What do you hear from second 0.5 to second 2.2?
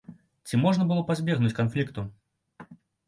можна было пазбегнуць канфлікту?